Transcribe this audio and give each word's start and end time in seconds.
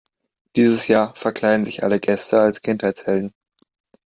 Dieses 0.55 0.87
Jahr 0.87 1.15
verkleiden 1.15 1.63
sich 1.63 1.83
alle 1.83 1.99
Gäste 1.99 2.39
als 2.41 2.63
Kindheitshelden. 2.63 3.35